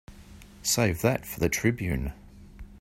[0.63, 2.13] Save that for the Tribune.